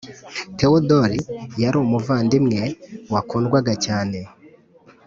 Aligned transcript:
Theodor 0.57 1.09
yari 1.61 1.77
umuvandimwe 1.83 2.61
wakundwaga 3.13 3.73
cyane. 3.85 4.19